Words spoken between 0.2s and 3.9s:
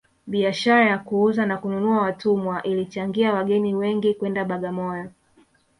biashara ya kuuza na kununua watumwa ilichangia wageni